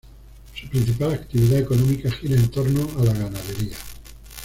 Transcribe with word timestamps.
Su 0.55 0.67
principal 0.67 1.13
actividad 1.13 1.59
económica 1.59 2.09
gira 2.09 2.33
en 2.35 2.49
torno 2.49 2.89
a 2.99 3.03
la 3.03 3.13
ganadería. 3.13 3.77